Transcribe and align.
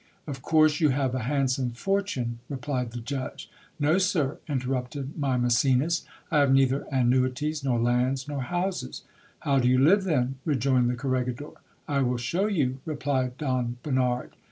Of 0.25 0.41
course 0.41 0.79
you 0.79 0.89
have 0.89 1.13
a 1.13 1.25
handsome 1.29 1.73
fortune! 1.73 2.39
replied 2.49 2.89
the 2.89 3.01
judge. 3.01 3.51
No, 3.79 3.99
sir, 3.99 4.39
interrupted 4.49 5.15
my 5.15 5.37
Mecenas, 5.37 6.05
I 6.31 6.39
have 6.39 6.51
neither 6.51 6.87
annuities, 6.91 7.63
nor 7.63 7.77
lands, 7.77 8.27
nor 8.27 8.41
houses. 8.41 9.03
How 9.41 9.59
do 9.59 9.67
you 9.69 9.77
live 9.77 10.03
then? 10.05 10.39
re 10.43 10.55
joined 10.57 10.89
the 10.89 10.95
corregidor. 10.95 11.51
I 11.87 12.01
will 12.01 12.17
show 12.17 12.47
you, 12.47 12.79
replied 12.83 13.37
Don 13.37 13.77
Bernard. 13.83 14.31